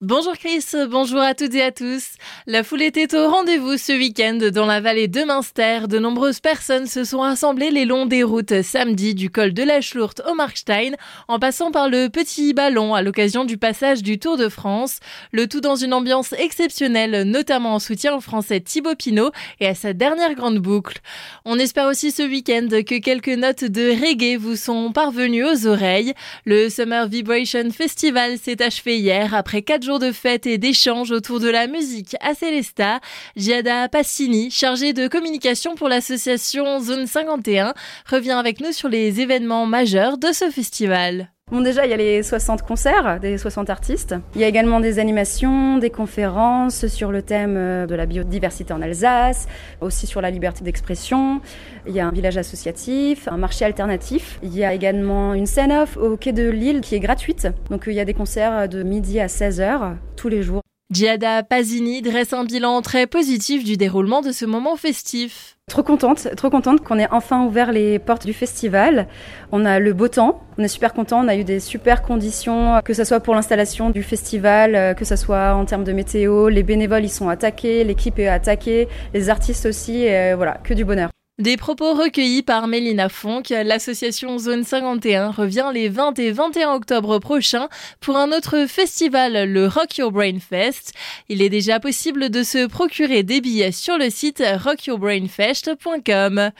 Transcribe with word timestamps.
Bonjour 0.00 0.34
Chris, 0.38 0.64
bonjour 0.88 1.18
à 1.18 1.34
toutes 1.34 1.56
et 1.56 1.62
à 1.62 1.72
tous. 1.72 2.10
La 2.46 2.62
foule 2.62 2.82
était 2.82 3.16
au 3.16 3.28
rendez-vous 3.28 3.76
ce 3.76 3.90
week-end 3.90 4.38
dans 4.54 4.64
la 4.64 4.80
vallée 4.80 5.08
de 5.08 5.24
Münster. 5.24 5.88
De 5.88 5.98
nombreuses 5.98 6.38
personnes 6.38 6.86
se 6.86 7.02
sont 7.02 7.18
rassemblées 7.18 7.72
les 7.72 7.84
longs 7.84 8.06
des 8.06 8.22
routes 8.22 8.62
samedi 8.62 9.16
du 9.16 9.28
col 9.28 9.52
de 9.52 9.64
la 9.64 9.80
Schlourte 9.80 10.22
au 10.30 10.34
Markstein 10.34 10.92
en 11.26 11.40
passant 11.40 11.72
par 11.72 11.88
le 11.88 12.10
Petit 12.10 12.54
Ballon 12.54 12.94
à 12.94 13.02
l'occasion 13.02 13.44
du 13.44 13.58
passage 13.58 14.04
du 14.04 14.20
Tour 14.20 14.36
de 14.36 14.48
France. 14.48 15.00
Le 15.32 15.48
tout 15.48 15.60
dans 15.60 15.74
une 15.74 15.92
ambiance 15.92 16.32
exceptionnelle, 16.32 17.28
notamment 17.28 17.74
en 17.74 17.78
soutien 17.80 18.14
au 18.14 18.20
français 18.20 18.60
Thibaut 18.60 18.94
Pinot 18.94 19.32
et 19.58 19.66
à 19.66 19.74
sa 19.74 19.94
dernière 19.94 20.36
grande 20.36 20.60
boucle. 20.60 21.00
On 21.44 21.58
espère 21.58 21.88
aussi 21.88 22.12
ce 22.12 22.22
week-end 22.22 22.68
que 22.86 23.00
quelques 23.00 23.26
notes 23.26 23.64
de 23.64 23.90
reggae 23.90 24.38
vous 24.38 24.54
sont 24.54 24.92
parvenues 24.92 25.44
aux 25.44 25.66
oreilles. 25.66 26.14
Le 26.44 26.68
Summer 26.68 27.08
Vibration 27.08 27.68
Festival 27.72 28.38
s'est 28.38 28.62
achevé 28.62 28.96
hier 28.98 29.34
après 29.34 29.62
quatre 29.62 29.87
de 29.96 30.12
fête 30.12 30.46
et 30.46 30.58
d'échange 30.58 31.10
autour 31.10 31.40
de 31.40 31.48
la 31.48 31.66
musique 31.66 32.14
à 32.20 32.34
Célesta. 32.34 33.00
Giada 33.34 33.88
Passini, 33.88 34.50
chargée 34.50 34.92
de 34.92 35.08
communication 35.08 35.74
pour 35.74 35.88
l'association 35.88 36.78
Zone 36.80 37.06
51, 37.06 37.72
revient 38.04 38.32
avec 38.32 38.60
nous 38.60 38.72
sur 38.72 38.90
les 38.90 39.22
événements 39.22 39.64
majeurs 39.64 40.18
de 40.18 40.32
ce 40.32 40.50
festival. 40.50 41.30
Bon 41.50 41.62
déjà, 41.62 41.86
il 41.86 41.90
y 41.90 41.94
a 41.94 41.96
les 41.96 42.22
60 42.22 42.60
concerts 42.60 43.20
des 43.20 43.38
60 43.38 43.70
artistes. 43.70 44.14
Il 44.34 44.40
y 44.42 44.44
a 44.44 44.48
également 44.48 44.80
des 44.80 44.98
animations, 44.98 45.78
des 45.78 45.88
conférences 45.88 46.86
sur 46.88 47.10
le 47.10 47.22
thème 47.22 47.54
euh, 47.56 47.86
de 47.86 47.94
la 47.94 48.04
biodiversité 48.04 48.74
en 48.74 48.82
Alsace, 48.82 49.48
aussi 49.80 50.06
sur 50.06 50.20
la 50.20 50.30
liberté 50.30 50.62
d'expression. 50.62 51.40
Il 51.86 51.94
y 51.94 52.00
a 52.00 52.06
un 52.06 52.10
village 52.10 52.36
associatif, 52.36 53.28
un 53.28 53.38
marché 53.38 53.64
alternatif. 53.64 54.38
Il 54.42 54.54
y 54.54 54.62
a 54.62 54.74
également 54.74 55.32
une 55.32 55.46
scène 55.46 55.72
off 55.72 55.96
au 55.96 56.18
quai 56.18 56.32
de 56.32 56.50
Lille 56.50 56.82
qui 56.82 56.94
est 56.94 57.00
gratuite. 57.00 57.48
Donc 57.70 57.84
il 57.86 57.94
y 57.94 58.00
a 58.00 58.04
des 58.04 58.14
concerts 58.14 58.68
de 58.68 58.82
midi 58.82 59.18
à 59.18 59.26
16h 59.26 59.94
tous 60.16 60.28
les 60.28 60.42
jours. 60.42 60.67
Giada 60.90 61.42
Pasini 61.42 62.00
dresse 62.00 62.32
un 62.32 62.44
bilan 62.44 62.80
très 62.80 63.06
positif 63.06 63.62
du 63.62 63.76
déroulement 63.76 64.22
de 64.22 64.32
ce 64.32 64.46
moment 64.46 64.74
festif. 64.76 65.58
Trop 65.68 65.82
contente, 65.82 66.28
trop 66.34 66.48
contente 66.48 66.82
qu'on 66.82 66.98
ait 66.98 67.08
enfin 67.10 67.44
ouvert 67.44 67.72
les 67.72 67.98
portes 67.98 68.24
du 68.24 68.32
festival. 68.32 69.06
On 69.52 69.66
a 69.66 69.80
le 69.80 69.92
beau 69.92 70.08
temps, 70.08 70.40
on 70.56 70.64
est 70.64 70.68
super 70.68 70.94
content, 70.94 71.22
on 71.22 71.28
a 71.28 71.36
eu 71.36 71.44
des 71.44 71.60
super 71.60 72.00
conditions, 72.00 72.80
que 72.82 72.94
ce 72.94 73.04
soit 73.04 73.20
pour 73.20 73.34
l'installation 73.34 73.90
du 73.90 74.02
festival, 74.02 74.94
que 74.94 75.04
ce 75.04 75.16
soit 75.16 75.52
en 75.54 75.66
termes 75.66 75.84
de 75.84 75.92
météo, 75.92 76.48
les 76.48 76.62
bénévoles 76.62 77.04
ils 77.04 77.10
sont 77.10 77.28
attaqués, 77.28 77.84
l'équipe 77.84 78.18
est 78.18 78.28
attaquée, 78.28 78.88
les 79.12 79.28
artistes 79.28 79.66
aussi, 79.66 80.04
et 80.04 80.32
voilà, 80.32 80.54
que 80.64 80.72
du 80.72 80.86
bonheur. 80.86 81.10
Des 81.38 81.56
propos 81.56 81.94
recueillis 81.94 82.42
par 82.42 82.66
Mélina 82.66 83.08
Fonck, 83.08 83.50
l'association 83.50 84.40
Zone 84.40 84.64
51 84.64 85.30
revient 85.30 85.70
les 85.72 85.88
20 85.88 86.18
et 86.18 86.32
21 86.32 86.74
octobre 86.74 87.20
prochains 87.20 87.68
pour 88.00 88.16
un 88.16 88.32
autre 88.32 88.66
festival, 88.66 89.48
le 89.48 89.68
Rock 89.68 89.98
Your 89.98 90.10
Brain 90.10 90.40
Fest. 90.40 90.94
Il 91.28 91.40
est 91.40 91.48
déjà 91.48 91.78
possible 91.78 92.30
de 92.30 92.42
se 92.42 92.66
procurer 92.66 93.22
des 93.22 93.40
billets 93.40 93.70
sur 93.70 93.98
le 93.98 94.10
site 94.10 94.42
rockyourbrainfest.com. 94.64 96.50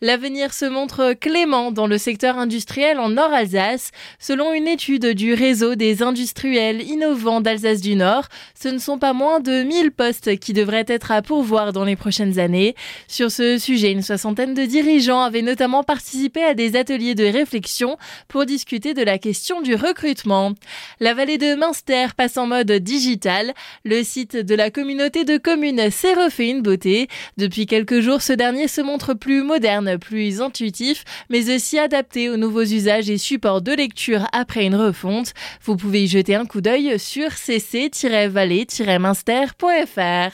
L'avenir 0.00 0.52
se 0.52 0.64
montre 0.64 1.12
clément 1.12 1.70
dans 1.70 1.86
le 1.86 1.96
secteur 1.96 2.36
industriel 2.36 2.98
en 2.98 3.10
Nord-Alsace. 3.10 3.92
Selon 4.18 4.52
une 4.52 4.66
étude 4.66 5.14
du 5.14 5.32
réseau 5.34 5.76
des 5.76 6.02
industriels 6.02 6.82
innovants 6.82 7.40
d'Alsace 7.40 7.80
du 7.80 7.94
Nord, 7.94 8.24
ce 8.60 8.66
ne 8.66 8.78
sont 8.78 8.98
pas 8.98 9.12
moins 9.12 9.38
de 9.38 9.62
1000 9.62 9.92
postes 9.92 10.40
qui 10.40 10.52
devraient 10.52 10.86
être 10.88 11.12
à 11.12 11.22
pourvoir 11.22 11.72
dans 11.72 11.84
les 11.84 11.94
prochaines 11.94 12.40
années. 12.40 12.74
Sur 13.06 13.30
ce 13.30 13.58
sujet, 13.58 13.92
une 13.92 14.02
de 14.32 14.64
dirigeants 14.64 15.22
avaient 15.22 15.42
notamment 15.42 15.82
participé 15.82 16.42
à 16.42 16.54
des 16.54 16.76
ateliers 16.76 17.14
de 17.14 17.26
réflexion 17.26 17.98
pour 18.26 18.46
discuter 18.46 18.94
de 18.94 19.02
la 19.02 19.18
question 19.18 19.60
du 19.60 19.74
recrutement. 19.74 20.54
La 20.98 21.12
vallée 21.12 21.36
de 21.36 21.54
Münster 21.54 22.06
passe 22.16 22.38
en 22.38 22.46
mode 22.46 22.72
digital. 22.72 23.52
Le 23.84 24.02
site 24.02 24.36
de 24.36 24.54
la 24.54 24.70
communauté 24.70 25.24
de 25.24 25.36
communes 25.36 25.90
s'est 25.90 26.14
refait 26.14 26.48
une 26.48 26.62
beauté. 26.62 27.08
Depuis 27.36 27.66
quelques 27.66 28.00
jours, 28.00 28.22
ce 28.22 28.32
dernier 28.32 28.66
se 28.66 28.80
montre 28.80 29.12
plus 29.12 29.42
moderne, 29.42 29.98
plus 29.98 30.40
intuitif, 30.40 31.04
mais 31.28 31.54
aussi 31.54 31.78
adapté 31.78 32.30
aux 32.30 32.38
nouveaux 32.38 32.62
usages 32.62 33.10
et 33.10 33.18
supports 33.18 33.60
de 33.60 33.72
lecture 33.72 34.26
après 34.32 34.64
une 34.64 34.76
refonte. 34.76 35.34
Vous 35.62 35.76
pouvez 35.76 36.04
y 36.04 36.08
jeter 36.08 36.34
un 36.34 36.46
coup 36.46 36.62
d'œil 36.62 36.98
sur 36.98 37.30
cc-vallée-münster.fr. 37.32 40.30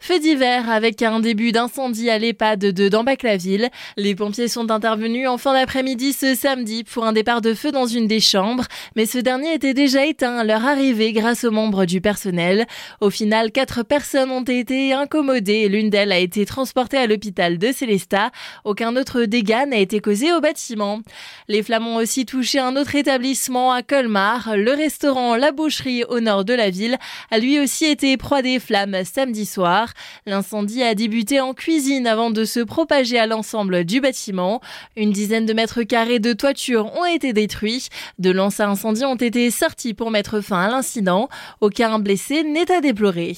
Fait 0.00 0.18
d'hiver 0.18 0.68
avec 0.70 1.02
un 1.02 1.20
début 1.20 1.52
d'incendie 1.52 2.10
à 2.10 2.18
l'EHPAD 2.18 2.58
de 2.58 2.88
Dambac 2.88 3.27
ville. 3.36 3.68
Les 3.96 4.14
pompiers 4.14 4.48
sont 4.48 4.70
intervenus 4.70 5.28
en 5.28 5.38
fin 5.38 5.52
d'après-midi 5.52 6.12
ce 6.12 6.34
samedi 6.34 6.84
pour 6.84 7.04
un 7.04 7.12
départ 7.12 7.40
de 7.40 7.54
feu 7.54 7.70
dans 7.70 7.86
une 7.86 8.06
des 8.06 8.20
chambres, 8.20 8.64
mais 8.96 9.06
ce 9.06 9.18
dernier 9.18 9.54
était 9.54 9.74
déjà 9.74 10.06
éteint 10.06 10.38
à 10.38 10.44
leur 10.44 10.64
arrivée 10.64 11.12
grâce 11.12 11.44
aux 11.44 11.50
membres 11.50 11.84
du 11.84 12.00
personnel. 12.00 12.66
Au 13.00 13.10
final, 13.10 13.52
quatre 13.52 13.82
personnes 13.82 14.30
ont 14.30 14.42
été 14.42 14.92
incommodées 14.92 15.52
et 15.52 15.68
l'une 15.68 15.90
d'elles 15.90 16.12
a 16.12 16.18
été 16.18 16.46
transportée 16.46 16.96
à 16.96 17.06
l'hôpital 17.06 17.58
de 17.58 17.72
Célestat. 17.72 18.30
Aucun 18.64 18.96
autre 18.96 19.22
dégât 19.22 19.66
n'a 19.66 19.78
été 19.78 20.00
causé 20.00 20.32
au 20.32 20.40
bâtiment. 20.40 21.00
Les 21.48 21.62
flammes 21.62 21.86
ont 21.86 21.96
aussi 21.96 22.26
touché 22.26 22.58
un 22.58 22.76
autre 22.76 22.94
établissement 22.94 23.72
à 23.72 23.82
Colmar. 23.82 24.56
Le 24.56 24.72
restaurant 24.72 25.36
La 25.36 25.52
Boucherie 25.52 26.04
au 26.04 26.20
nord 26.20 26.44
de 26.44 26.54
la 26.54 26.70
ville 26.70 26.98
a 27.30 27.38
lui 27.38 27.58
aussi 27.60 27.84
été 27.84 28.16
proie 28.16 28.42
des 28.42 28.58
flammes 28.60 28.96
samedi 29.04 29.46
soir. 29.46 29.92
L'incendie 30.26 30.82
a 30.82 30.94
débuté 30.94 31.40
en 31.40 31.54
cuisine 31.54 32.06
avant 32.06 32.30
de 32.30 32.44
se 32.44 32.60
propager 32.60 33.17
l'ensemble 33.26 33.84
du 33.84 34.00
bâtiment. 34.00 34.60
Une 34.96 35.12
dizaine 35.12 35.46
de 35.46 35.52
mètres 35.52 35.82
carrés 35.82 36.18
de 36.18 36.32
toiture 36.32 36.92
ont 36.96 37.04
été 37.04 37.32
détruits. 37.32 37.88
De 38.18 38.30
lances 38.30 38.60
à 38.60 38.68
incendie 38.68 39.04
ont 39.04 39.16
été 39.16 39.50
sortis 39.50 39.94
pour 39.94 40.10
mettre 40.10 40.40
fin 40.40 40.60
à 40.60 40.68
l'incident. 40.68 41.28
Aucun 41.60 41.98
blessé 41.98 42.44
n'est 42.44 42.70
à 42.70 42.80
déplorer. 42.80 43.36